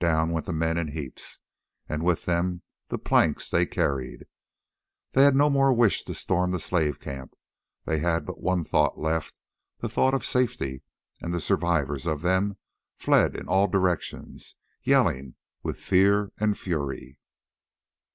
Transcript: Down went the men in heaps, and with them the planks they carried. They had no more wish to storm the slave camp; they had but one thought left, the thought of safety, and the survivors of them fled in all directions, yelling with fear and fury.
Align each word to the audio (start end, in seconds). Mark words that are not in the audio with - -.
Down 0.00 0.30
went 0.30 0.46
the 0.46 0.54
men 0.54 0.78
in 0.78 0.88
heaps, 0.88 1.40
and 1.86 2.02
with 2.02 2.24
them 2.24 2.62
the 2.88 2.96
planks 2.96 3.50
they 3.50 3.66
carried. 3.66 4.24
They 5.12 5.22
had 5.24 5.34
no 5.34 5.50
more 5.50 5.70
wish 5.74 6.02
to 6.04 6.14
storm 6.14 6.50
the 6.52 6.58
slave 6.58 6.98
camp; 6.98 7.34
they 7.84 7.98
had 7.98 8.24
but 8.24 8.40
one 8.40 8.64
thought 8.64 8.96
left, 8.98 9.34
the 9.80 9.88
thought 9.90 10.14
of 10.14 10.24
safety, 10.24 10.82
and 11.20 11.34
the 11.34 11.42
survivors 11.42 12.06
of 12.06 12.22
them 12.22 12.56
fled 12.96 13.36
in 13.36 13.48
all 13.48 13.66
directions, 13.68 14.56
yelling 14.82 15.34
with 15.62 15.78
fear 15.78 16.32
and 16.40 16.56
fury. 16.56 17.18